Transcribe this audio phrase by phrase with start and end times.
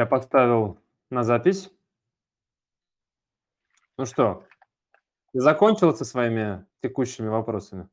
[0.00, 1.70] Я поставил на запись.
[3.98, 4.46] Ну что,
[5.30, 7.86] ты закончил со своими текущими вопросами?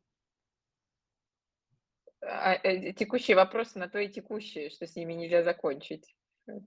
[2.21, 6.15] А, э, текущие вопросы на то и текущие, что с ними нельзя закончить.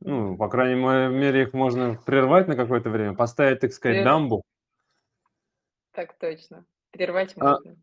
[0.00, 4.42] Ну, по крайней мере, их можно прервать на какое-то время, поставить, так сказать, Прер- дамбу.
[5.92, 6.66] Так точно.
[6.90, 7.76] Прервать А, можно.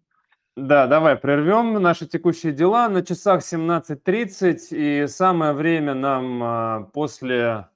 [0.57, 2.89] Да, давай прервем наши текущие дела.
[2.89, 7.67] На часах 17.30, и самое время нам а, после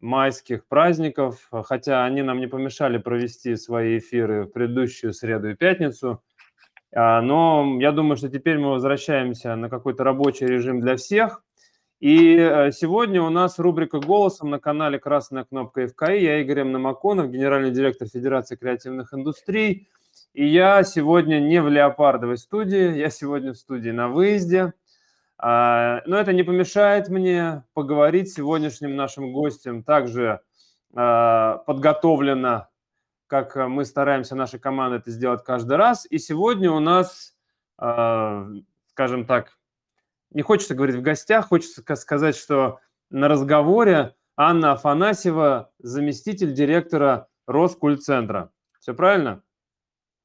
[0.00, 6.20] майских праздников, хотя они нам не помешали провести свои эфиры в предыдущую среду и пятницу,
[6.92, 11.44] а, но я думаю, что теперь мы возвращаемся на какой-то рабочий режим для всех.
[12.00, 16.20] И э, сегодня у нас рубрика «Голосом» на канале «Красная кнопка ФКИ».
[16.20, 16.64] Я Игорь.
[16.64, 19.88] Намаконов, генеральный директор Федерации креативных индустрий.
[20.34, 24.74] И я сегодня не в леопардовой студии, я сегодня в студии на выезде.
[25.38, 30.40] А, Но это не помешает мне поговорить с сегодняшним нашим гостем также
[30.94, 32.68] а, подготовленно,
[33.26, 36.06] как мы стараемся, наша команда это сделать каждый раз.
[36.08, 37.36] И сегодня у нас,
[37.76, 38.46] а,
[38.90, 39.58] скажем так,
[40.30, 47.28] не хочется говорить в гостях, хочется ска- сказать, что на разговоре Анна Афанасьева, заместитель директора
[47.46, 48.50] Роскультцентра.
[48.78, 49.42] Все правильно?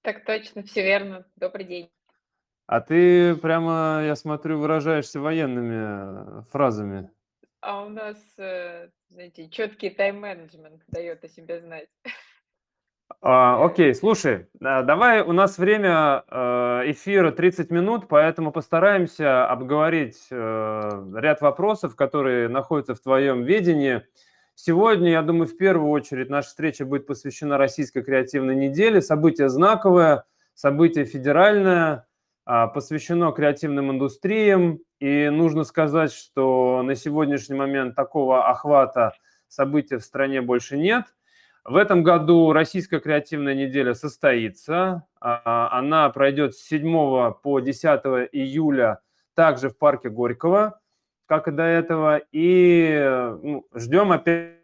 [0.03, 1.25] Так точно, все верно.
[1.37, 1.89] Добрый день.
[2.67, 7.09] А ты прямо, я смотрю, выражаешься военными э, фразами.
[7.61, 11.87] А у нас, э, знаете, четкий тайм-менеджмент дает о себе знать.
[13.21, 20.27] А, окей, слушай, а, давай, у нас время э, эфира 30 минут, поэтому постараемся обговорить
[20.29, 24.05] э, ряд вопросов, которые находятся в твоем ведении.
[24.55, 29.01] Сегодня, я думаю, в первую очередь наша встреча будет посвящена Российской креативной неделе.
[29.01, 32.07] Событие знаковое, событие федеральное,
[32.45, 34.79] а, посвящено креативным индустриям.
[34.99, 39.13] И нужно сказать, что на сегодняшний момент такого охвата
[39.47, 41.05] событий в стране больше нет–
[41.65, 45.07] в этом году Российская креативная неделя состоится.
[45.21, 48.99] А, Она пройдет с 7 по 10 июля
[49.33, 50.81] также в парке Горького,
[51.25, 52.21] как и до этого.
[52.31, 54.59] И ну, ждем опять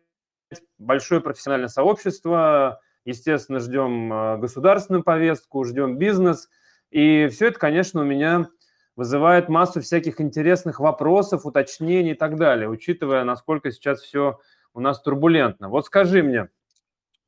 [0.78, 2.82] большое профессиональное сообщество.
[3.06, 6.50] Естественно, ждем э, государственную повестку, ждем бизнес.
[6.92, 8.50] И все это, конечно, у меня
[8.96, 14.40] вызывает массу всяких интересных вопросов, уточнений и так далее, учитывая, насколько сейчас все
[14.74, 15.70] у нас турбулентно.
[15.70, 16.50] Вот скажи мне,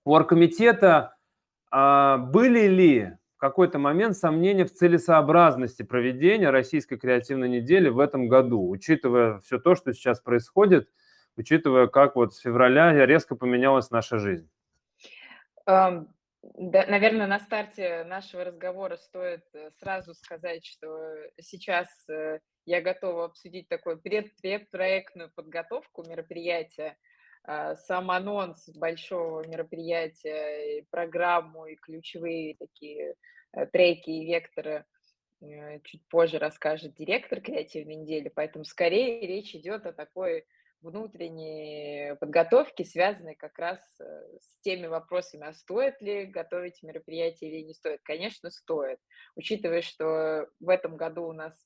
[0.03, 1.15] у оргкомитета
[1.71, 8.69] а, были ли какой-то момент сомнения в целесообразности проведения Российской креативной недели в этом году,
[8.69, 10.89] учитывая все то, что сейчас происходит,
[11.35, 14.47] учитывая, как вот с февраля резко поменялась наша жизнь?
[15.65, 16.13] Ам,
[16.43, 23.25] да, наверное, на старте нашего разговора стоит э, сразу сказать, что сейчас э, я готова
[23.25, 26.95] обсудить такую пред- предпроектную подготовку мероприятия,
[27.45, 33.15] сам анонс большого мероприятия, и программу и ключевые такие
[33.53, 34.85] э, треки и векторы
[35.41, 40.45] э, чуть позже расскажет директор креативной недели, поэтому скорее речь идет о такой
[40.81, 44.03] внутренней подготовке, связанной как раз э,
[44.39, 48.01] с теми вопросами, а стоит ли готовить мероприятие или не стоит.
[48.03, 48.99] Конечно, стоит,
[49.35, 51.59] учитывая, что в этом году у нас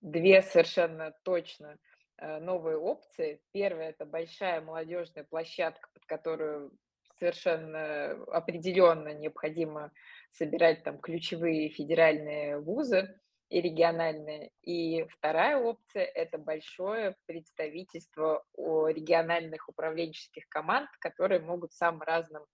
[0.00, 1.78] две совершенно точно
[2.20, 3.40] новые опции.
[3.52, 6.72] Первая– это большая молодежная площадка, под которую
[7.14, 9.92] совершенно определенно необходимо
[10.30, 14.50] собирать там ключевые федеральные вузы и региональные.
[14.62, 22.44] И вторая опция– это большое представительство о региональных управленческих команд, которые могут в самом разном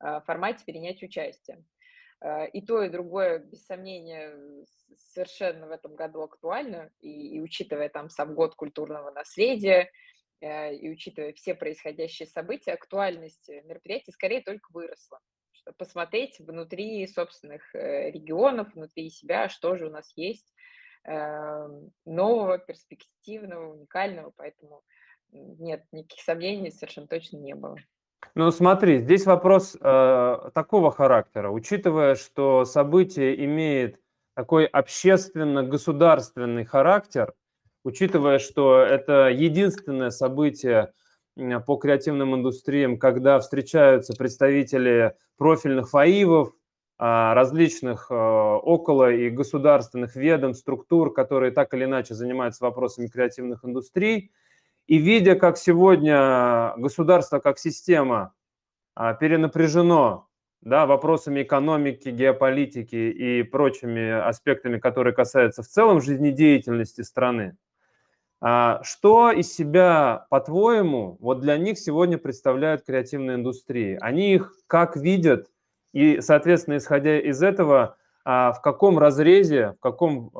[0.00, 1.64] а, формате принять участие.
[2.20, 7.40] А, И то, и другое, без сомнения, с- совершенно в этом году актуально, и, и
[7.40, 9.90] учитывая там сам год культурного наследия,
[10.40, 15.20] э, и учитывая все происходящие события, актуальность э, мероприятий скорее только выросла.
[15.52, 20.52] Что посмотреть внутри собственных э, регионов, внутри себя, что же у нас есть
[21.04, 21.68] э,
[22.04, 24.82] нового, перспективного, уникального, поэтому
[25.30, 27.76] нет, никаких сомнений совершенно точно не было.
[28.34, 31.50] Ну, смотри, здесь вопрос э, такого характера.
[31.50, 34.00] Учитывая, что событие имеет
[34.34, 37.34] такой общественно-государственный характер,
[37.84, 40.92] учитывая, что это единственное событие
[41.66, 46.52] по креативным индустриям, когда встречаются представители профильных ФАИВов,
[47.00, 53.64] а, различных э, около и государственных ведомств, структур, которые так или иначе занимаются вопросами креативных
[53.64, 54.32] индустрий,
[54.88, 58.32] и видя, как сегодня государство как система
[58.94, 60.26] а, перенапряжено
[60.62, 67.56] да, вопросами экономики, геополитики и прочими аспектами, которые касаются в целом жизнедеятельности страны,
[68.40, 73.98] А что из себя, по-твоему, вот для них сегодня представляют креативные индустрии?
[74.00, 75.50] Они их как видят?
[75.92, 80.30] И, соответственно, исходя из этого, а в каком разрезе, в каком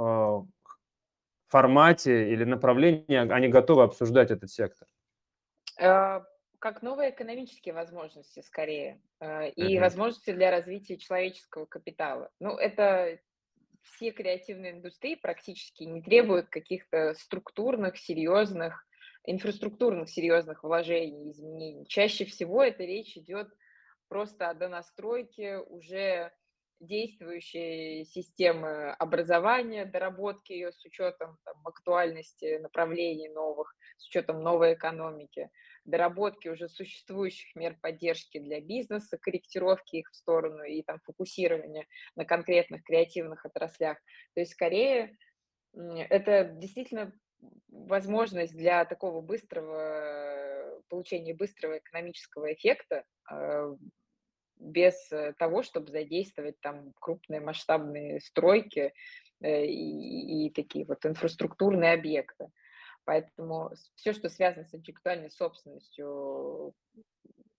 [1.49, 4.89] формате или направлении они готовы обсуждать этот сектор?
[5.81, 6.21] Э,
[6.59, 9.81] как новые экономические возможности, скорее, э, и uh-huh.
[9.81, 12.31] возможности для развития человеческого капитала.
[12.41, 13.19] Ну, это
[13.83, 18.87] все креативные индустрии практически не требуют каких-то структурных, серьезных,
[19.25, 21.87] инфраструктурных серьезных вложений, изменений.
[21.87, 23.49] Чаще всего это речь идет
[24.09, 26.33] просто о донастройке уже
[26.81, 35.51] действующей системы образования, доработки ее с учетом там, актуальности направлений новых, с учетом новой экономики,
[35.85, 42.25] доработки уже существующих мер поддержки для бизнеса, корректировки их в сторону и там фокусирования на
[42.25, 43.99] конкретных креативных отраслях.
[44.35, 45.17] То есть скорее
[45.75, 47.13] это действительно
[47.69, 53.75] возможность для такого быстрого получения быстрого экономического эффекта а,
[54.59, 58.93] без э, того, чтобы задействовать там крупные масштабные стройки
[59.41, 62.49] э, и, и такие вот инфраструктурные объекты.
[63.05, 66.75] Поэтому все, что связано с интеллектуальной собственностью,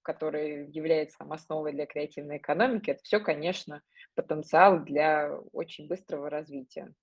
[0.04, 3.82] которая является там, основой для креативной экономики, это все, конечно,
[4.16, 6.94] потенциал для очень быстрого развития.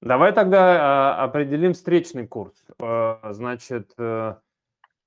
[0.00, 2.64] Давай тогда а, определим встречный курс.
[2.80, 3.92] Э, значит,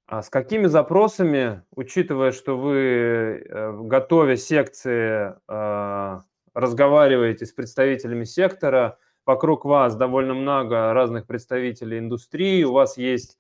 [0.08, 6.22] а с какими запросами, учитывая, что вы, э, готовя секции, а,
[6.54, 13.40] разговариваете с представителями сектора, вокруг вас довольно много разных представителей индустрии, у вас есть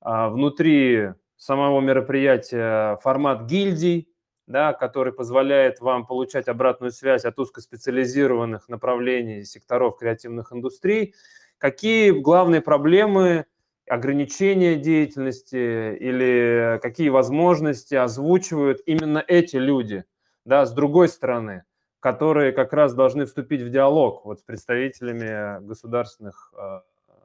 [0.00, 4.08] а, внутри самого мероприятия формат гильдий,
[4.46, 11.14] да, который позволяет вам получать обратную связь от узкоспециализированных направлений секторов креативных индустрий.
[11.58, 13.46] Какие главные проблемы
[13.88, 20.04] ограничения деятельности или какие возможности озвучивают именно эти люди,
[20.44, 21.64] да, с другой стороны,
[22.00, 26.80] которые как раз должны вступить в диалог вот с представителями государственных э,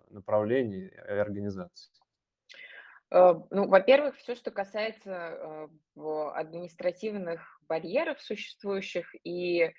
[0.09, 1.91] направлений и организаций.
[3.11, 9.71] Э, ну, во-первых, все, что касается э, административных барьеров существующих и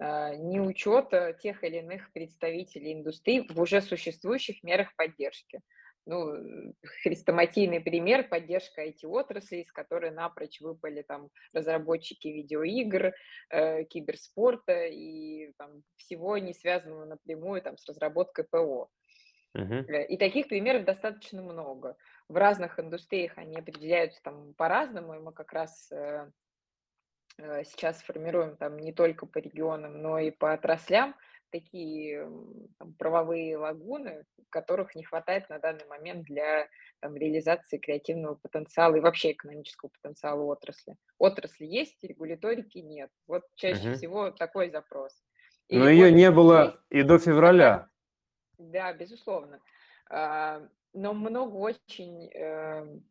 [0.00, 5.60] неучета тех или иных представителей индустрии в уже существующих мерах поддержки
[6.08, 13.12] ну, хрестоматийный пример– поддержка IT-отрасли, из которой напрочь выпали там разработчики видеоигр,
[13.50, 18.88] э, киберспорта и там, всего не связанного напрямую там, с разработкой ПО.
[19.56, 20.06] Uh-huh.
[20.06, 21.96] И таких примеров достаточно много.
[22.28, 26.30] В разных индустриях они определяются там по-разному, и мы как раз э,
[27.38, 31.14] э, сейчас формируем там не только по регионам, но и по отраслям
[31.50, 32.30] такие
[32.78, 36.68] там, правовые лагуны, которых не хватает на данный момент для
[37.00, 40.96] там, реализации креативного потенциала и вообще экономического потенциала отрасли.
[41.18, 43.10] Отрасли есть, регуляторики нет.
[43.26, 43.96] Вот чаще угу.
[43.96, 45.12] всего такой запрос.
[45.68, 46.76] И Но ее не было есть...
[46.90, 47.88] и до февраля.
[48.58, 49.60] Да, безусловно.
[50.10, 53.04] А, но много очень эм,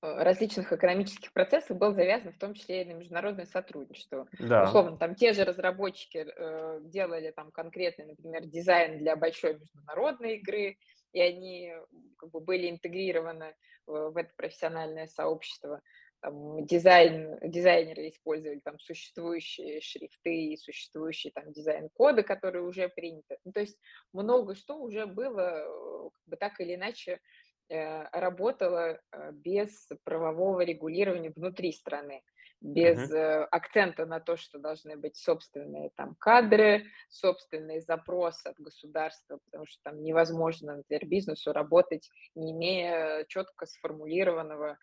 [0.00, 4.28] различных экономических процессов был завязан в том числе и на международное сотрудничество.
[4.38, 4.64] Да.
[4.64, 10.76] Условно, там те же разработчики э, делали там конкретный, например, дизайн для большой международной игры,
[11.12, 11.72] и они
[12.16, 13.54] как бы были интегрированы
[13.86, 15.82] в, в это профессиональное сообщество.
[16.20, 23.38] Там, дизайн, дизайнеры использовали там существующие шрифты и существующие там дизайн-коды, которые уже приняты.
[23.44, 23.78] Ну, то есть
[24.12, 27.37] много что уже было э, как бы так или иначе Э,
[27.68, 32.22] работала э, без правового регулирования внутри страны,
[32.60, 33.46] без uh-huh.
[33.50, 39.80] акцента на то, что должны быть собственные там кадры, собственный запрос от государства, потому что
[39.84, 44.76] там невозможно, например, бизнесу работать, не имея четко сформулированного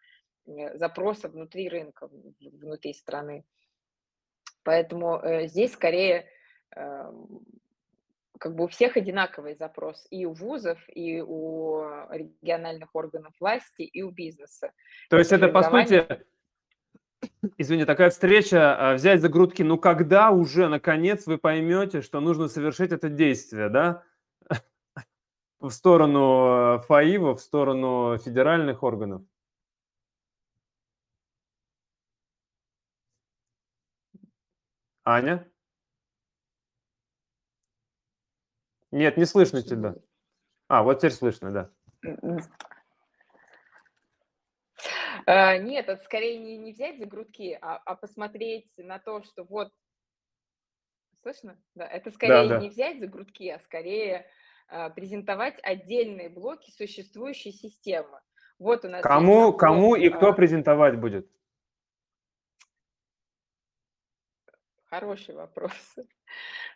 [0.75, 2.07] запроса внутри рынка,
[2.39, 3.43] внутри страны.
[4.63, 6.29] Поэтому здесь скорее
[6.75, 7.45] эм,
[8.39, 14.01] как бы у всех одинаковый запрос и у вузов, и у региональных органов власти, и
[14.01, 14.71] у бизнеса.
[15.09, 16.05] То есть это, по сути,
[17.57, 22.47] извини, такая встреча, а, взять за грудки, ну когда уже, наконец, вы поймете, что нужно
[22.47, 24.03] совершить это действие, да?
[25.59, 29.23] В сторону э, ФАИВа, в сторону федеральных органов?
[35.03, 35.47] Аня?
[38.95, 39.93] Нет, не слышно тебя.
[40.69, 41.69] А, вот теперь слышно, да.
[45.25, 49.43] А, нет, это скорее не, не взять за грудки, а, а посмотреть на то, что
[49.43, 49.73] вот...
[51.23, 51.61] Слышно?
[51.73, 52.61] Да, это скорее да, да.
[52.61, 54.27] не взять за грудки, а скорее
[54.69, 58.21] а, презентовать отдельные блоки существующей системы.
[58.59, 61.29] Вот у нас Кому, блок, кому и кто а, презентовать будет?
[64.95, 65.95] Хороший вопрос.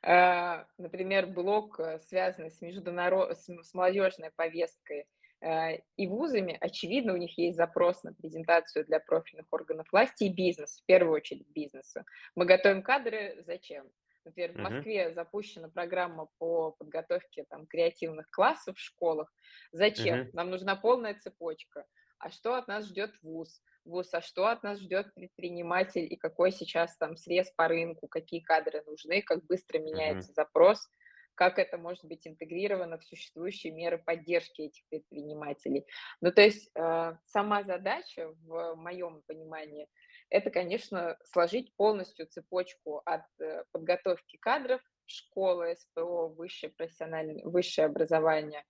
[0.04, 3.38] А, Например, блок, э, связанный с, международ...
[3.38, 5.08] с молодежной повесткой
[5.40, 10.34] э, и вузами, очевидно, у них есть запрос на презентацию для профильных органов власти и
[10.34, 12.04] бизнеса, в первую очередь бизнеса.
[12.36, 13.90] Мы готовим кадры зачем?
[14.26, 14.58] Например, в.
[14.58, 19.34] Москве запущена программа по подготовке там, креативных классов в школах.
[19.72, 20.30] Зачем?
[20.34, 21.86] Нам нужна полная цепочка.
[22.18, 23.62] А что от нас ждет вуз?
[23.89, 28.39] ВУЗ, а что от нас ждет предприниматель и какой сейчас там срез по рынку, какие
[28.39, 30.88] кадры нужны, как быстро меняется запрос,
[31.36, 35.86] как это может быть интегрировано в существующие меры поддержки этих предпринимателей.
[36.22, 39.88] Ну, то есть э, сама задача, в моем понимании,
[40.29, 48.63] это, конечно, сложить полностью цепочку от э, подготовки кадров, школы, СПО, высшее профессиональное, высшее образование,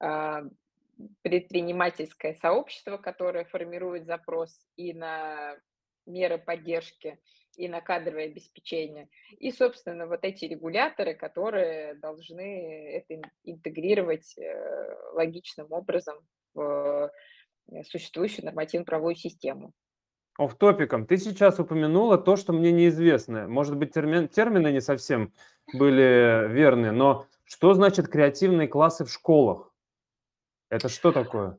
[0.00, 0.42] а,
[1.22, 5.56] предпринимательское сообщество, которое формирует запрос и на
[6.06, 7.18] меры поддержки,
[7.56, 9.08] и на кадровое обеспечение.
[9.38, 16.16] И, собственно, вот эти регуляторы, которые должны это ин- интегрировать э, логичным образом
[16.54, 17.10] в
[17.72, 19.72] э, существующую нормативно-правовую систему.
[20.38, 21.06] Офф-топиком.
[21.06, 23.48] Ты сейчас упомянула то, что мне неизвестно.
[23.48, 25.32] Может быть, термин, термины не совсем
[25.72, 29.72] были верны, но что значит креативные классы в школах?
[30.76, 31.58] Это что такое?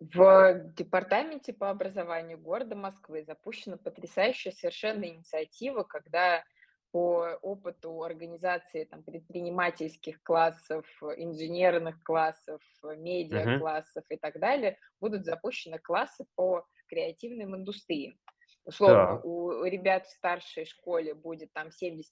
[0.00, 6.44] В департаменте по образованию города Москвы запущена потрясающая совершенно инициатива, когда
[6.92, 10.84] по опыту организации там, предпринимательских классов,
[11.16, 18.18] инженерных классов, медиа-классов и так далее будут запущены классы по креативным индустриям.
[18.64, 19.24] Условно, Так.
[19.24, 22.04] у ребят в старшей школе будет там 70%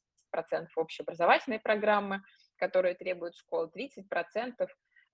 [0.76, 2.22] общеобразовательной программы,
[2.56, 4.66] которые требуют школы, 30%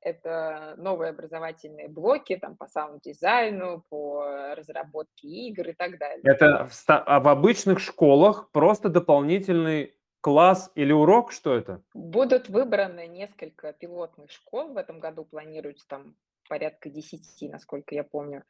[0.02, 6.20] это новые образовательные блоки там, по саунд-дизайну, по разработке игр и так далее.
[6.24, 11.32] Это в, а в обычных школах просто дополнительный класс или урок?
[11.32, 11.82] Что это?
[11.94, 14.72] Будут выбраны несколько пилотных школ.
[14.72, 16.16] В этом году планируется там
[16.48, 18.44] порядка 10, насколько я помню.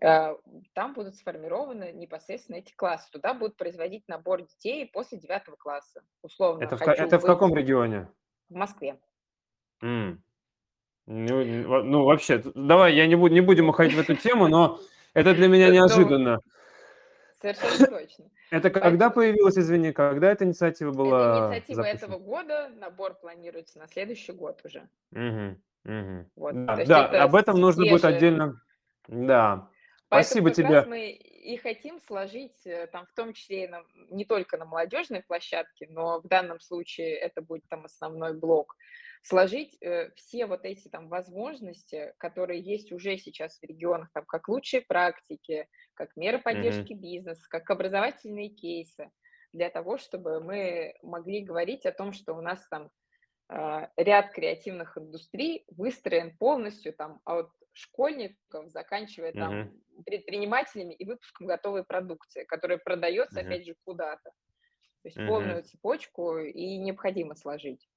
[0.00, 0.36] Э,
[0.74, 3.10] Там будут сформированы непосредственно эти классы.
[3.12, 6.02] Туда будут производить набор детей после 9 класса.
[6.22, 8.08] Условно, Это в, это в каком регионе?
[8.48, 8.98] в Москве.
[9.82, 10.22] М.
[11.10, 14.78] Ну, ну, вообще, давай, я не, буду, не будем уходить в эту тему, но
[15.14, 16.40] это для меня неожиданно.
[17.40, 18.26] совершенно точно.
[18.50, 22.18] Это когда появилась, извини, когда эта инициатива это была инициатива этого запущена?
[22.18, 24.86] года, набор планируется на следующий год уже.
[25.12, 26.26] Мгм, мгм.
[26.36, 28.60] Вот, Да, да, это об этом нужно будет отдельно.
[29.08, 29.70] Да,
[30.08, 30.88] Поэтому спасибо тебе.
[30.88, 35.22] мы и хотим сложить, э, там, в том числе и на- не только на молодежной
[35.22, 38.74] площадке, но в данном случае это будет там основной блок,
[39.22, 44.48] сложить э, все вот эти там возможности, которые есть уже сейчас в регионах, там, как
[44.48, 49.10] лучшие практики, как меры поддержки бизнеса, как образовательные кейсы,
[49.52, 52.90] для того, чтобы мы могли говорить о том, что у нас там
[53.50, 59.70] а, ряд креативных индустрий выстроен полностью там от школьников, заканчивая там Мгм.
[60.04, 63.42] предпринимателями и выпуском готовой продукции, которая продается, Мгм.
[63.46, 64.30] опять же, куда-то.
[65.02, 65.24] То есть Мгм.
[65.24, 67.88] полную цепочку и необходимо сложить.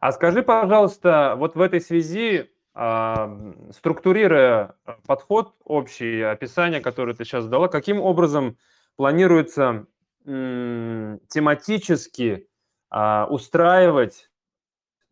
[0.00, 3.30] А скажи, пожалуйста, вот в этой связи, а,
[3.70, 8.58] структурируя а, подход общий, описание, которое ты сейчас дала, каким образом
[8.96, 9.86] планируется
[10.24, 12.48] тематически
[12.90, 14.30] а, устраивать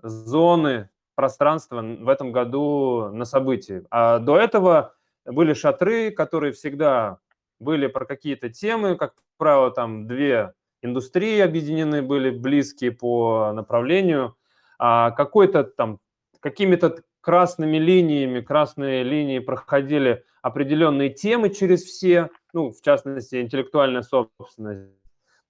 [0.03, 3.85] зоны пространства н- в этом году на событии?
[3.91, 4.95] А до этого
[5.27, 7.19] были шатры, которые всегда
[7.59, 14.35] были про какие-то темы, как правило, там две индустрии объединены были, близкие по направлению,
[14.79, 15.99] а какой-то там
[16.41, 24.95] какими-то красными линиями, красные линии проходили определенные темы через все, ну, в частности, интеллектуальная собственность,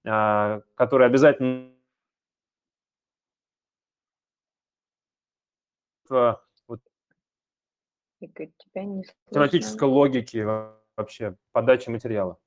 [0.05, 1.69] а, которая обязательно
[6.11, 6.81] в вот
[9.31, 12.37] тематической логики во- вообще подачи материала.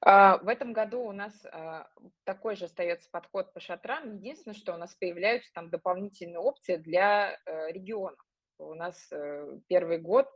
[0.00, 1.88] А, В этом году у нас а,
[2.24, 4.16] такой же остается подход по шатрам.
[4.16, 8.18] Единственное, что у нас появляются там дополнительные опции для э, регионов.
[8.58, 10.26] У нас э, первый год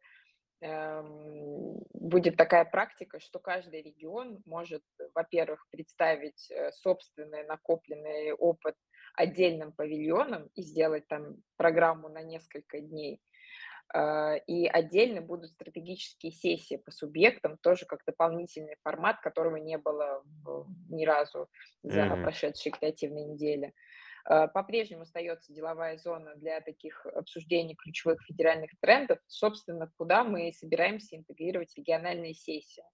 [0.60, 4.82] эм, будет такая практика, что каждый регион может,
[5.14, 8.76] во-первых, представить э, собственный накопленный опыт
[9.14, 13.20] отдельным павильоном и сделать там программу на несколько дней.
[13.92, 20.22] А, И отдельно будут стратегические сессии по субъектам, тоже как дополнительный формат, которого не было
[20.90, 21.48] ни разу
[21.82, 22.16] за Мгм.
[22.16, 23.72] прошедшие креативные недели.
[24.28, 31.16] Э, по-прежнему остается деловая зона для таких обсуждений ключевых федеральных трендов, собственно, куда мы собираемся
[31.16, 32.84] интегрировать региональные сессии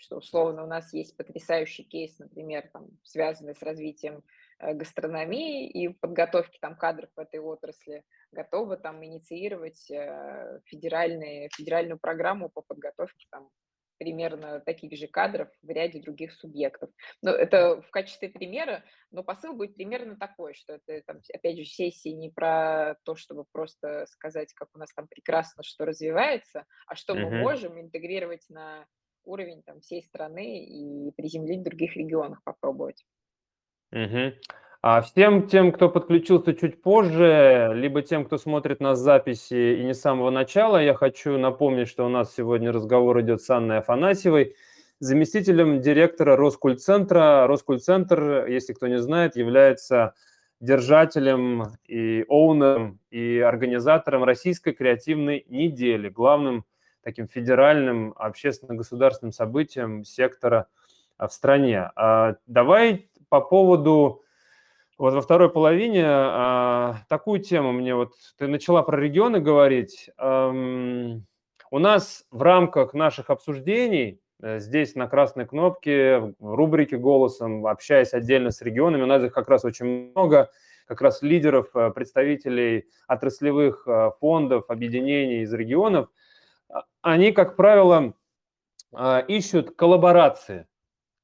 [0.00, 4.22] что условно у нас есть потрясающий кейс, например, там, связанный с развитием э,
[4.60, 12.48] гастрономии и подготовки там кадров в этой отрасли, готовы там инициировать э, федеральные, федеральную программу
[12.48, 13.50] по подготовке там
[13.98, 16.90] примерно таких же кадров в ряде других субъектов.
[17.20, 21.64] Но это в качестве примера, но посыл будет примерно такой, что это, там, опять же,
[21.64, 26.94] сессии не про то, чтобы просто сказать, как у нас там прекрасно что развивается, а
[26.94, 27.22] что mm-hmm.
[27.22, 28.86] мы можем интегрировать на
[29.24, 33.04] уровень там, всей страны и приземлить в других регионах попробовать.
[33.92, 34.32] Угу.
[34.80, 39.92] А всем тем, кто подключился чуть позже, либо тем, кто смотрит нас записи и не
[39.92, 44.54] с самого начала, я хочу напомнить, что у нас сегодня разговор идет с Анной Афанасьевой,
[45.00, 47.46] заместителем директора Роскультцентра.
[47.48, 50.14] Роскультцентр, если кто не знает, является
[50.60, 56.64] держателем и оунером и организатором Российской креативной недели, главным
[57.02, 60.66] таким федеральным общественно-государственным событием сектора
[61.18, 61.90] в стране.
[61.96, 64.22] А давай по поводу
[64.98, 70.10] вот во второй половине а, такую тему мне вот ты начала про регионы говорить.
[70.18, 71.24] Эм,
[71.70, 78.12] у нас в рамках наших обсуждений э, здесь на красной кнопке в рубрике голосом, общаясь
[78.12, 80.50] отдельно с регионами, у нас их как раз очень много,
[80.86, 86.08] как раз лидеров, э, представителей отраслевых э, фондов, объединений из регионов.
[87.02, 88.14] Они, как правило,
[89.28, 90.66] ищут коллаборации,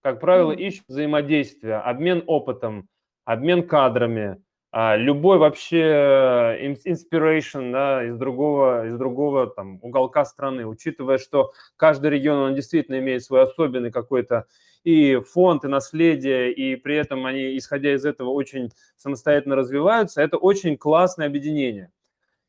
[0.05, 2.89] как правило, ищут взаимодействия, обмен опытом,
[3.25, 4.37] обмен кадрами,
[4.71, 11.53] а, любой вообще э, inspiration да, из другого, из другого там, уголка страны, учитывая, что
[11.77, 14.45] каждый регион, он действительно имеет свой особенный какой-то
[14.83, 20.37] и фонд, и наследие, и при этом они, исходя из этого, очень самостоятельно развиваются, это
[20.37, 21.91] очень классное объединение.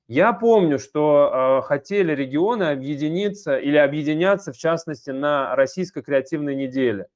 [0.10, 7.08] Я помню, что э, хотели регионы объединиться или объединяться, в частности, на российской креативной неделе.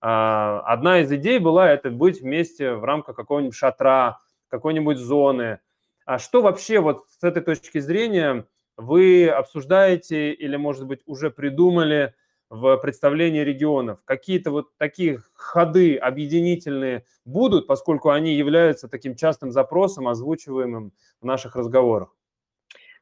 [0.00, 5.60] А, одна из идей была это быть вместе в рамках какого-нибудь шатра, какой-нибудь зоны.
[6.04, 12.14] А что вообще вот с этой точки зрения вы обсуждаете или, может быть, уже придумали
[12.48, 14.00] в представлении регионов?
[14.04, 21.56] Какие-то вот такие ходы объединительные будут, поскольку они являются таким частым запросом, озвучиваемым в наших
[21.56, 22.14] разговорах?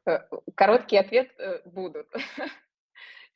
[0.07, 0.21] Э,
[0.55, 2.07] короткий ответ э,– будут.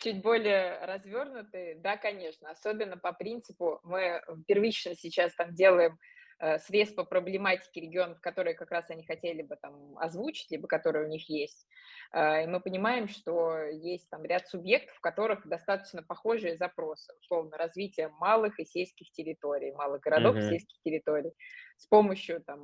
[0.00, 5.98] чуть более развернутые, да, конечно, особенно по принципу, мы первично сейчас там делаем
[6.38, 11.06] э, срез по проблематике регионов, которые как раз они хотели бы там озвучить, либо которые
[11.06, 11.66] у них есть.
[12.12, 17.58] Э, и мы понимаем, что есть там ряд субъектов, в которых достаточно похожие запросы, условно,
[17.58, 20.46] развитие малых и сельских территорий, малых городов mm-hmm.
[20.46, 21.32] и сельских территорий
[21.76, 22.60] с помощью там,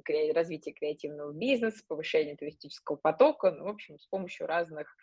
[0.00, 4.94] кре- развития креативного бизнеса, повышения туристического потока, ну, в общем, с помощью разных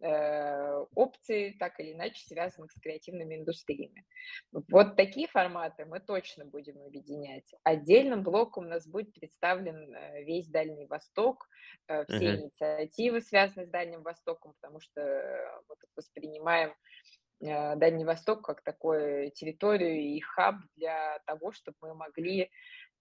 [0.00, 4.04] опций, так или иначе связанных с креативными индустриями.
[4.52, 7.52] Вот такие форматы мы точно будем объединять.
[7.64, 11.48] Отдельным блоком у нас будет представлен э, весь Дальний Восток,
[11.88, 12.40] э, все uh-huh.
[12.42, 15.00] инициативы, связанные с Дальним Востоком, потому что
[15.68, 16.74] мы тут воспринимаем
[17.40, 22.50] Дальний Восток как такую территорию и хаб для того, чтобы мы могли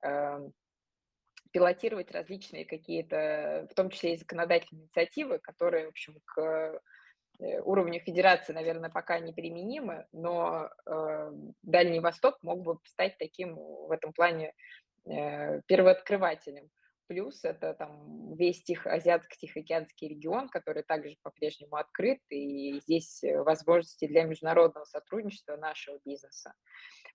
[0.04, 0.54] эм,
[1.52, 6.82] пилотировать различные какие-то, в том числе и законодательные инициативы, которые, в общем, к
[7.40, 11.32] э, уровню федерации, наверное, пока не применимы, но э,
[11.64, 14.54] Дальний Восток мог бы стать таким в этом плане
[15.06, 16.70] э, первооткрывателем.
[17.08, 24.08] Плюс это там весь Тих, Азиатско-Тихоокеанский регион, который также по-прежнему открыт, и здесь э, возможности
[24.08, 26.54] для международного сотрудничества нашего бизнеса.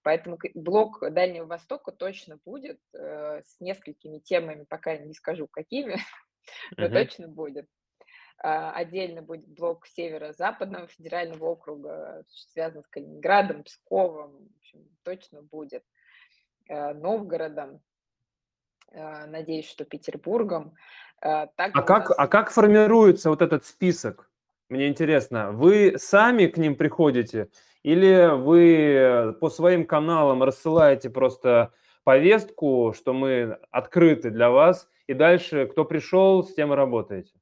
[0.02, 5.96] Поэтому блок Дальнего Востока точно будет э, с несколькими темами, пока не скажу какими,
[6.76, 6.92] но uh-huh.
[6.92, 7.68] точно будет.
[8.44, 15.84] А, отдельно будет блок Северо-Западного федерального округа, связан с Калининградом, Псковом, в общем, точно будет.
[16.68, 17.80] Э, Новгородом, э,
[18.94, 20.74] надеюсь, что Петербургом.
[21.20, 22.18] Э, так а, как, нас...
[22.18, 24.30] а как формируется вот этот список?
[24.68, 27.48] Мне интересно, вы сами к ним приходите
[27.82, 31.72] или вы по своим каналам рассылаете просто
[32.04, 37.32] повестку, что мы открыты для вас, и дальше кто пришел, с тем и работаете?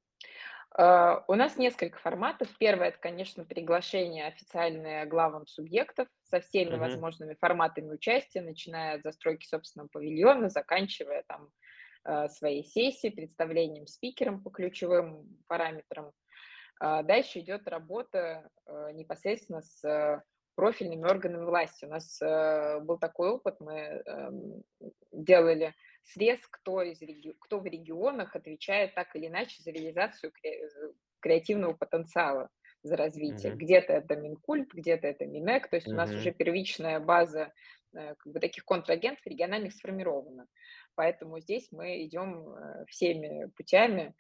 [0.81, 2.49] Uh, у нас несколько форматов.
[2.59, 6.79] Первое, это, конечно, приглашение официальное главам субъектов со всеми uh-huh.
[6.79, 11.51] возможными форматами участия, начиная от застройки собственного павильона, заканчивая там
[12.09, 16.13] uh, своей сессией, представлением спикером по ключевым параметрам.
[16.83, 18.49] Uh, дальше идет работа
[18.95, 21.85] непосредственно с профильными органами власти.
[21.85, 24.31] У нас был такой опыт, мы э,
[25.13, 27.35] делали срез, кто, из реги...
[27.41, 30.33] кто в регионах отвечает так или иначе за реализацию
[31.21, 32.49] креативного потенциала
[32.83, 33.53] за развитие.
[33.53, 33.57] Mm-hmm.
[33.57, 35.93] Где-то это Минкульт, где-то это Минэк, то есть mm-hmm.
[35.93, 37.53] у нас уже первичная база
[37.93, 40.47] э, как бы таких контрагентов региональных сформирована.
[40.95, 44.15] Поэтому здесь мы идем э, всеми путями,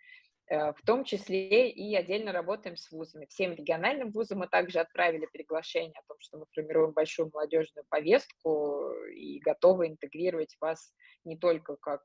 [0.50, 3.26] в том числе и отдельно работаем с вузами.
[3.26, 8.92] Всем региональным вузам мы также отправили приглашение о том, что мы формируем большую молодежную повестку
[9.14, 10.92] и готовы интегрировать вас
[11.24, 12.02] не только как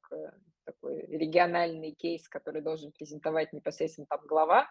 [0.65, 4.67] такой региональный кейс, который должен презентовать непосредственно там глава,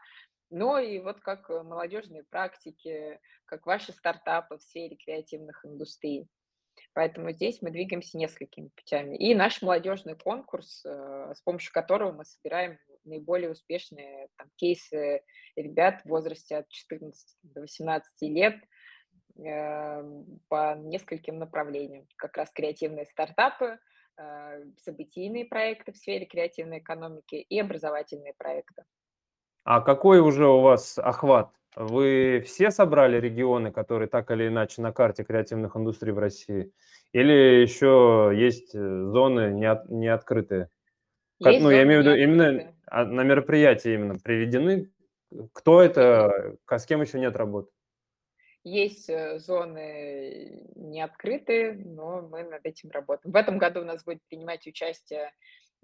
[0.51, 6.29] но и вот как э, молодежные практики, как ваши стартапы в сфере креативных индустрий.
[6.93, 9.17] Поэтому здесь мы двигаемся несколькими путями.
[9.17, 15.23] И наш молодежный конкурс, э, с помощью которого мы собираем наиболее успешные там, кейсы
[15.57, 18.57] ребят в возрасте от 14 до 18 лет
[19.37, 22.07] э, по нескольким направлениям.
[22.17, 23.79] Как раз креативные стартапы,
[24.85, 28.85] событийные проекты в сфере креативной экономики и образовательные проекты.
[29.65, 31.51] А какой уже у вас охват?
[31.75, 36.71] Вы все собрали регионы, которые так или иначе на карте креативных индустрий в России?
[37.13, 40.69] Или еще есть э, зоны не, от, не открытые?
[41.39, 44.91] Есть ну, я имею в виду именно а, на мероприятии именно приведены.
[45.53, 47.71] Кто это, с кем еще нет работы?
[48.63, 53.33] Есть э, зоны не открытые, но мы над этим работаем.
[53.33, 55.33] В этом году у нас будет принимать участие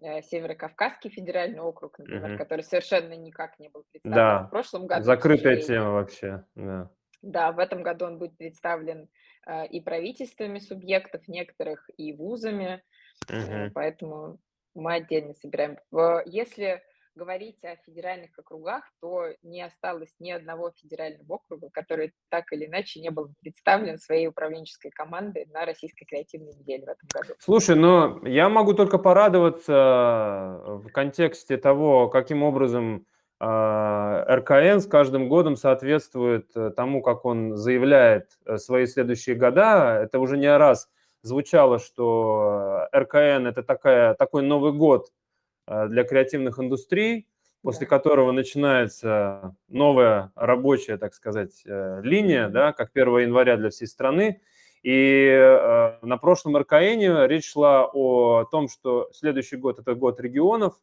[0.02, 2.38] Э, Северо-Кавказский федеральный округ, например, угу.
[2.38, 4.42] который совершенно никак не был представлен да.
[4.44, 5.04] в прошлом году.
[5.04, 6.90] Закрытая тема вообще, да.
[7.22, 9.10] Да, в этом году он будет представлен
[9.46, 12.82] э, и правительствами субъектов некоторых, и вузами,
[13.28, 13.36] угу.
[13.36, 14.38] э, поэтому
[14.74, 15.78] мы отдельно собираем.
[16.26, 16.83] Если
[17.14, 23.00] говорить о федеральных округах, то не осталось ни одного федерального округа, который так или иначе
[23.00, 27.35] не был представлен своей управленческой командой на российской креативной неделе в этом году.
[27.38, 33.06] Слушай, но я могу только порадоваться э, в контексте того, каким образом
[33.40, 40.00] э, РКН с каждым годом соответствует э, тому, как он заявляет свои следующие года.
[40.02, 40.88] Это уже не раз
[41.22, 45.11] звучало, что РКН– это такая, такой Новый год
[45.70, 47.28] Э, для креативных индустрий,
[47.62, 53.87] после которого начинается новая рабочая, так сказать, э, линия, да, как 1 января для всей
[53.87, 54.40] страны.
[54.83, 60.74] И э, на прошлом РКН речь шла о том, что следующий год– это год регионов,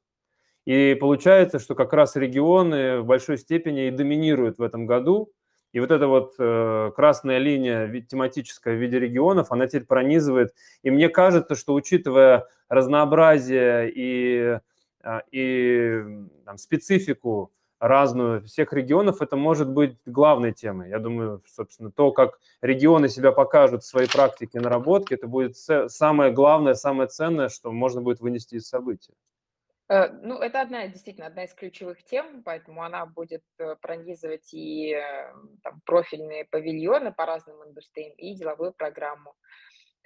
[0.65, 5.33] и получается, что как раз регионы в большой степени и доминируют в этом году.
[5.73, 10.53] И вот эта вот э, красная линия тематическая в виде регионов, она теперь пронизывает.
[10.83, 14.59] И мне кажется, что учитывая разнообразие и
[15.07, 16.03] а, и
[16.43, 20.89] там, специфику разную всех регионов, это может быть главной темой.
[20.89, 26.33] Я думаю, собственно, то, как регионы себя покажут в своей практике наработки, это будет самое
[26.33, 29.13] главное, самое ценное, что можно будет вынести из события.
[29.89, 34.93] Э, ну, это одна, действительно, одна из ключевых тем, поэтому она будет э, пронизывать и
[34.93, 39.33] э, там, профильные павильоны по разным индустриям, и деловую программу.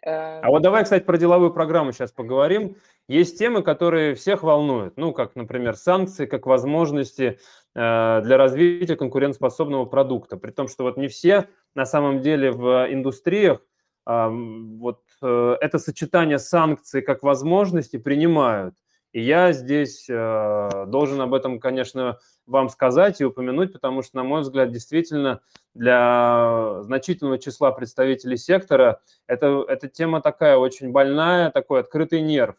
[0.03, 2.75] А вот давай, кстати, про деловую программу сейчас поговорим.
[3.07, 7.39] Есть темы, которые всех волнуют, ну, как, например, санкции, как возможности
[7.75, 10.37] для развития конкурентоспособного продукта.
[10.37, 13.61] При том, что вот не все на самом деле в индустриях
[14.03, 18.73] вот это сочетание санкций как возможности принимают.
[19.13, 24.23] И я здесь э, должен об этом, конечно, вам сказать и упомянуть, потому что, на
[24.23, 25.41] мой взгляд, действительно
[25.73, 32.55] для значительного числа представителей сектора это, эта тема такая очень больная, такой открытый нерв.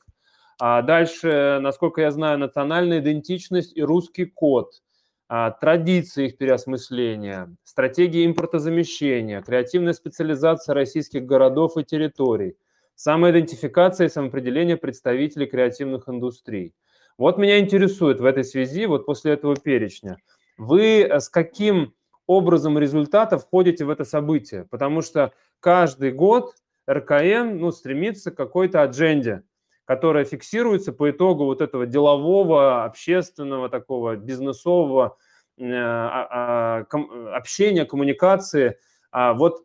[0.61, 4.83] А дальше, насколько я знаю, национальная идентичность и русский код,
[5.29, 12.57] а, традиции их переосмысления, стратегия импортозамещения, креативная специализация российских городов и территорий,
[12.95, 16.75] самоидентификация и самоопределение представителей креативных индустрий.
[17.19, 20.17] Вот меня интересует в этой связи, вот после этого перечня,
[20.57, 21.95] вы с каким
[22.27, 24.67] образом результата входите в это событие?
[24.71, 26.55] Потому что каждый год
[26.89, 29.43] РКН ну, стремится к какой-то адженде,
[29.85, 35.17] которая фиксируется по итогу вот этого делового, общественного, такого бизнесового
[35.59, 38.79] э, а, а, общения, коммуникации.
[39.11, 39.65] А вот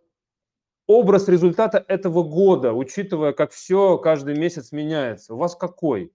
[0.88, 6.12] образ результата этого года, учитывая, как все каждый месяц меняется, у вас какой?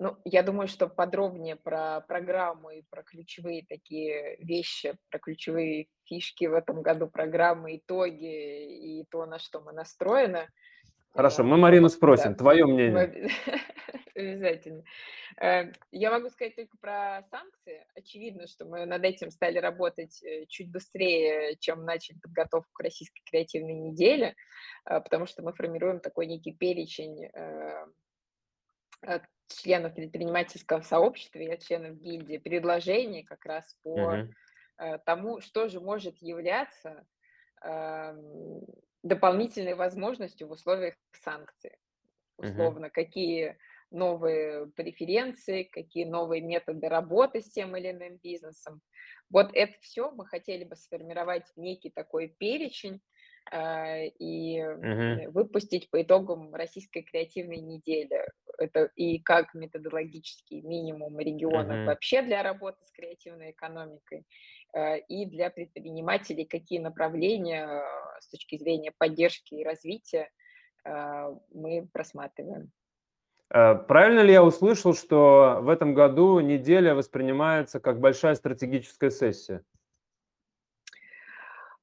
[0.00, 6.44] Ну, я думаю, что подробнее про программу и про ключевые такие вещи, про ключевые фишки
[6.44, 10.48] в этом году программы, итоги и то, на что мы настроены.
[11.18, 12.38] Хорошо, мы Марину спросим, да.
[12.38, 13.28] твое мнение.
[14.14, 14.84] Обязательно.
[15.40, 17.84] Э, я могу сказать только про санкции.
[17.96, 23.20] Очевидно, что мы над этим стали работать э, чуть быстрее, чем начали подготовку к российской
[23.28, 24.36] креативной неделе,
[24.84, 27.28] э, потому что мы формируем такой некий перечень
[29.48, 34.28] членов предпринимательского сообщества и членов гильдии предложений как раз по угу.
[35.04, 37.04] тому, что же может являться
[37.64, 38.62] эм,
[39.02, 41.72] дополнительной возможностью в условиях санкций.
[42.36, 42.92] Условно, угу.
[42.94, 43.56] какие
[43.90, 48.80] новые преференции, какие новые методы работы с тем или иным бизнесом.
[49.30, 53.00] Вот это все мы хотели бы сформировать некий такой перечень
[53.50, 58.28] э, и uh выпустить по итогам российской креативной недели.
[58.58, 64.24] Это и как методологический минимум регионов uh вообще для работы с креативной экономикой,
[65.08, 70.30] и для предпринимателей, какие направления э, с точки зрения поддержки и развития
[70.84, 72.70] э, мы просматриваем.
[73.50, 79.62] Э, правильно ли я услышал, что в этом году неделя воспринимается как большая стратегическая сессия?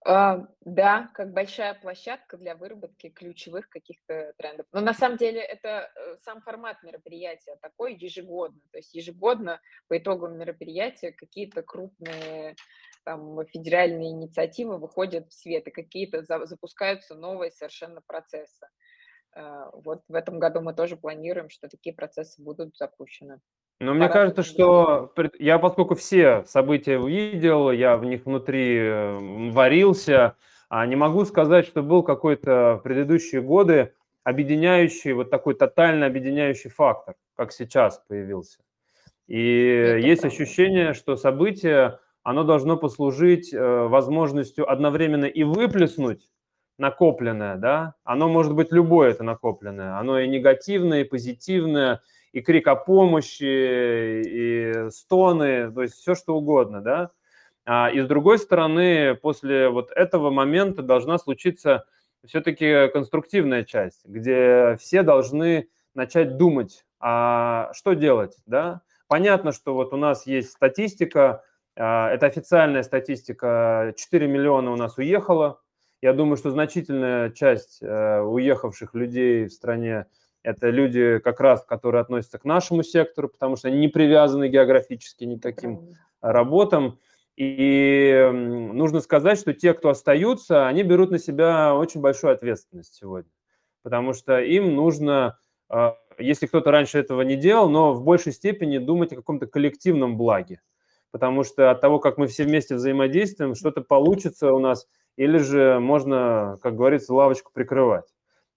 [0.07, 4.67] Uh, да, как большая площадка для выработки ключевых каких-то трендов.
[4.71, 8.61] Но на самом деле это э, сам формат мероприятия такой ежегодно.
[8.71, 12.55] То есть ежегодно по итогам мероприятия какие-то крупные
[13.03, 18.67] там, федеральные инициативы выходят в свет, и какие-то за, запускаются новые совершенно процессы.
[19.35, 23.39] Э, вот в этом году мы тоже планируем, что такие процессы будут запущены.
[23.79, 30.35] Но мне кажется, что я, поскольку все события увидел, я в них внутри э, варился,
[30.69, 36.69] а не могу сказать, что был какой-то в предыдущие годы объединяющий, вот такой тотально объединяющий
[36.69, 38.59] фактор, как сейчас появился.
[39.27, 40.35] И Это есть правда.
[40.35, 46.29] ощущение, что событие, оно должно послужить э, возможностью одновременно и выплеснуть
[46.77, 52.01] накопленное, да, оно может быть любое это накопленное, оно и негативное, и позитивное,
[52.35, 57.11] и крик о помощи, и стоны, то есть все что угодно, да.
[57.65, 61.85] А, и с другой стороны, после вот этого момента должна случиться
[62.25, 68.81] все-таки конструктивная часть, где все должны начать думать, а что делать, да.
[69.07, 71.41] Понятно, что вот у нас есть статистика,
[71.77, 75.61] а, это официальная статистика, 4 миллиона у нас уехало,
[76.01, 80.07] я думаю, что значительная часть э, уехавших людей в стране–
[80.45, 85.23] это люди как раз, которые относятся к нашему сектору, потому что они не привязаны географически
[85.23, 86.99] ни к каким работам.
[87.35, 93.29] И нужно сказать, что те, кто остаются, они берут на себя очень большую ответственность сегодня,
[93.83, 95.37] потому что им нужно,
[95.69, 100.15] э, если кто-то раньше этого не делал, но в большей степени думать о каком-то коллективном
[100.15, 100.61] благе,
[101.11, 105.79] потому что от того, как мы все вместе взаимодействуем, что-то получится у нас– или же
[105.79, 108.05] можно, как говорится, лавочку прикрывать.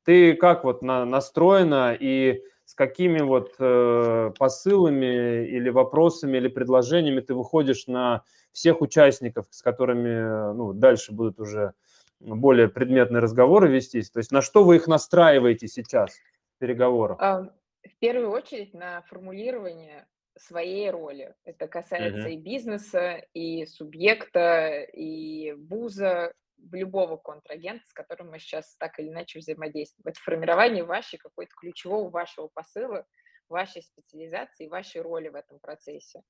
[0.09, 7.21] Ты как вот на, настроена и с какими вот э, посылами или вопросами или предложениями
[7.21, 11.75] ты выходишь на всех участников, с которыми ну, дальше будут уже
[12.21, 14.11] более предметные разговоры вестись?
[14.11, 16.15] То есть на что вы их настраиваете сейчас
[16.57, 17.19] в переговорах?
[17.21, 20.07] В первую очередь на формулирование
[20.39, 21.35] своей роли.
[21.45, 22.33] Это касается uh-huh.
[22.33, 26.33] и бизнеса, и субъекта, и вуза,
[26.73, 30.09] любого контрагента, с которым мы сейчас так или иначе взаимодействуем.
[30.09, 33.07] Это формирование вашей какой-то ключевого вашего посыла,
[33.49, 36.23] вашей специализации, вашей роли в этом процессе.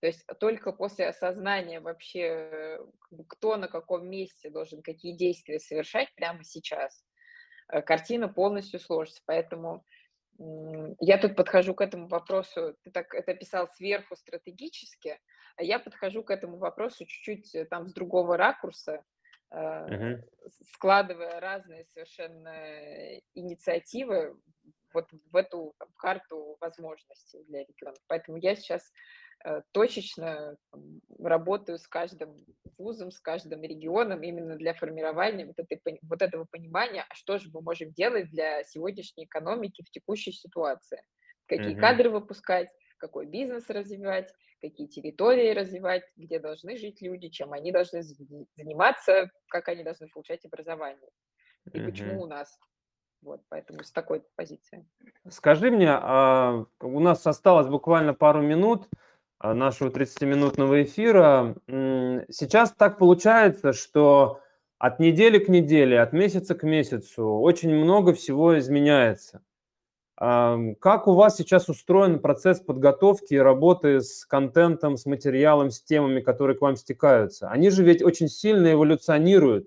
[0.00, 2.80] То есть только после осознания вообще,
[3.28, 7.04] кто на каком месте должен какие действия совершать прямо сейчас,
[7.68, 9.22] э, картина полностью сложится.
[9.24, 9.84] Поэтому
[11.00, 15.20] я тут подхожу к этому вопросу, ты так это писал сверху стратегически,
[15.56, 19.04] а я подхожу к этому вопросу чуть-чуть э, там с другого ракурса,
[19.54, 20.22] uh-huh.
[20.72, 22.52] складывая разные совершенно
[23.34, 24.36] инициативы
[24.92, 27.98] вот в эту там, карту возможностей для регионов.
[28.06, 28.92] Поэтому я сейчас
[29.44, 32.44] э, точечно там, работаю с каждым
[32.78, 37.50] вузом, с каждым регионом именно для формирования вот, этой, вот этого понимания, а что же
[37.52, 41.02] мы можем делать для сегодняшней экономики в текущей ситуации.
[41.46, 41.80] Какие uh-huh.
[41.80, 42.68] кадры выпускать,
[43.04, 48.02] какой бизнес развивать, какие территории развивать, где должны жить люди, чем они должны
[48.56, 51.10] заниматься, как они должны получать образование
[51.72, 52.58] и mm почему у нас.
[53.22, 54.86] Вот, поэтому с такой позиции.
[55.28, 58.88] Скажи мне, а, у нас осталось буквально пару минут
[59.38, 61.56] а, нашего 30-минутного эфира.
[62.30, 64.40] Сейчас так получается, что
[64.78, 69.42] от недели к неделе, от месяца к месяцу очень много всего изменяется.
[70.16, 76.20] Как у вас сейчас устроен процесс подготовки и работы с контентом, с материалом, с темами,
[76.20, 77.48] которые к вам стекаются?
[77.48, 79.66] Они же ведь очень сильно эволюционируют,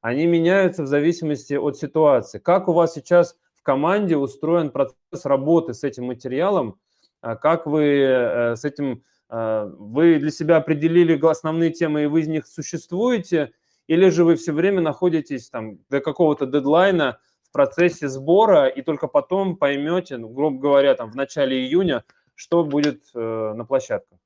[0.00, 2.38] они меняются в зависимости от ситуации.
[2.38, 6.78] Как у вас сейчас в команде устроен процесс работы с этим материалом,
[7.20, 12.20] а как вы э, с этим, э, вы для себя определили основные темы, и вы
[12.20, 13.52] из них существуете,
[13.88, 17.18] или же вы все время находитесь там до какого-то дедлайна
[17.58, 22.04] процессе сбора, и только потом поймете, ну, грубо говоря, там в начале июня,
[22.36, 24.16] что будет э, на площадках?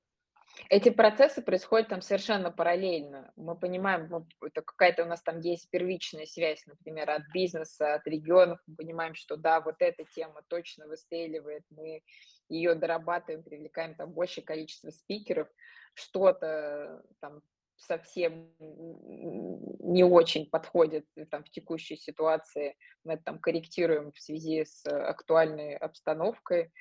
[0.68, 3.32] Эти процессы происходят там совершенно параллельно.
[3.36, 8.06] Мы понимаем, мы, это какая-то у нас там есть первичная связь, например, от бизнеса, от
[8.06, 8.58] регионов.
[8.66, 12.02] Мы понимаем, что да, вот эта тема точно выстреливает, мы
[12.50, 15.48] ее дорабатываем, привлекаем там большее количество спикеров.
[15.94, 17.40] Что-то там
[17.82, 22.76] совсем не очень подходит там, в текущей ситуации.
[23.04, 26.72] Мы это там корректируем в связи с актуальной обстановкой.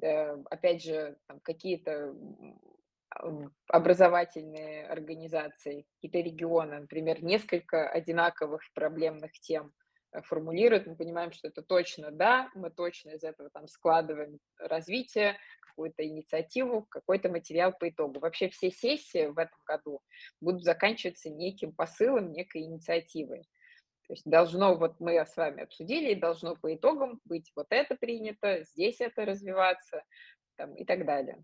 [0.00, 2.14] Э, опять же, какие-то
[3.68, 9.72] образовательные организации, какие-то регионы, например, несколько одинаковых проблемных тем
[10.12, 15.36] э, формулируют, мы понимаем, что это точно да, мы точно из этого там складываем развитие,
[15.72, 18.20] какую-то инициативу, какой-то материал по итогу.
[18.20, 20.00] Вообще все сессии в этом году
[20.40, 23.42] будут заканчиваться неким посылом, некой инициативой.
[24.06, 28.62] То есть должно, вот мы с вами обсудили, должно по итогам быть вот это принято,
[28.64, 30.02] здесь это развиваться
[30.56, 31.42] там, и так далее.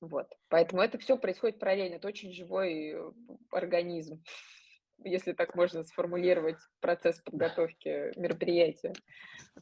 [0.00, 0.28] Вот.
[0.48, 1.96] Поэтому это все происходит параллельно.
[1.96, 3.12] Это очень живой э,
[3.50, 4.22] организм,
[5.04, 8.92] если так можно сформулировать процесс подготовки мероприятия.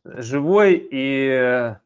[0.04, 1.76] Живой и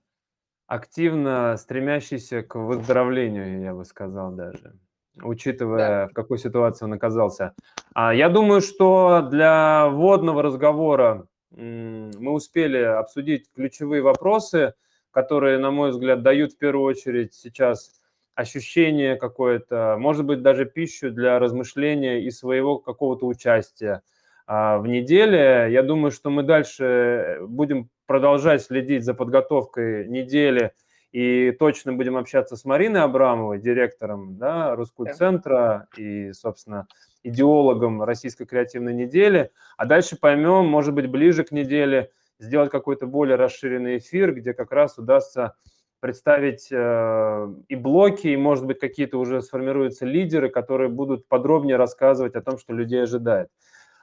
[0.70, 4.74] активно стремящийся к выздоровлению, я бы сказал даже,
[5.20, 6.08] учитывая, да.
[6.08, 7.54] в какой ситуации он оказался.
[7.92, 14.74] А я думаю, что для вводного разговора мы успели обсудить ключевые вопросы,
[15.10, 17.90] которые, на мой взгляд, дают в первую очередь сейчас
[18.36, 24.02] ощущение какое-то, может быть, даже пищу для размышления и своего какого-то участия
[24.46, 25.66] а, в неделе.
[25.72, 30.72] Я думаю, что мы дальше будем продолжать следить за подготовкой недели
[31.12, 36.88] и точно будем общаться с Мариной Абрамовой, директором да, Роскультцентра и, собственно,
[37.22, 39.52] идеологом Российской креативной недели.
[39.76, 44.72] А дальше поймем, может быть, ближе к неделе сделать какой-то более расширенный эфир, где как
[44.72, 45.54] раз удастся
[46.00, 52.34] представить э, и блоки, и, может быть, какие-то уже сформируются лидеры, которые будут подробнее рассказывать
[52.34, 53.50] о том, что людей ожидает.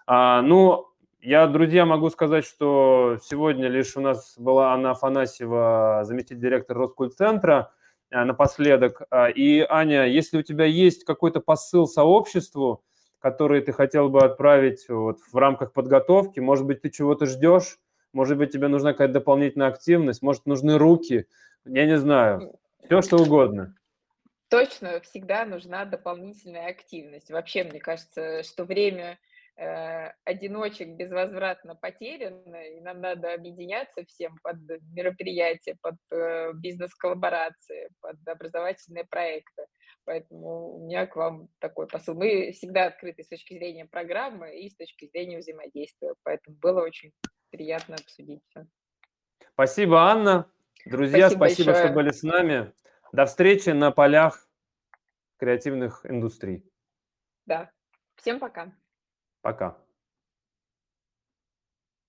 [0.06, 0.87] А, ну,
[1.30, 7.72] я, друзья, могу сказать, что сегодня лишь у нас была Анна Афанасьева, заместитель директора Роскультцентра,
[8.10, 9.02] э, напоследок.
[9.10, 12.84] А, и, Аня, если у тебя есть какой-то посыл сообществу,
[13.20, 17.80] который ты хотел бы отправить вот в рамках подготовки, может быть, ты чего-то ждешь,
[18.14, 21.26] может быть, тебе нужна какая-то дополнительная активность, может, нужны руки–
[21.68, 23.76] я не знаю, все что угодно.
[24.50, 27.30] Точно, всегда нужна дополнительная активность.
[27.30, 29.20] Вообще, мне кажется, что время
[29.58, 34.58] одиночек безвозвратно потеряно, и нам надо объединяться всем под
[34.94, 39.66] мероприятия, под э, бизнес-коллаборации, под образовательные проекты.
[40.06, 42.14] Поэтому у меня к вам такой посыл.
[42.14, 46.14] Мы всегда открыты с точки зрения программы и с точки зрения взаимодействия.
[46.24, 47.12] Поэтому было очень
[47.50, 48.68] приятно обсудить все.
[49.54, 50.50] Спасибо, Анна.
[50.86, 52.74] Друзья, спасибо, спасибо что были с нами.
[53.12, 54.48] До встречи на полях
[55.38, 56.64] креативных индустрий.
[57.46, 57.72] Да.
[58.16, 58.72] Всем пока.
[59.48, 59.87] Пока.